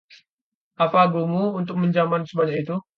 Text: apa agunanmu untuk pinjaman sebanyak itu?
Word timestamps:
apa 0.83 0.97
agunanmu 1.05 1.43
untuk 1.59 1.75
pinjaman 1.81 2.21
sebanyak 2.29 2.57
itu? 2.65 2.75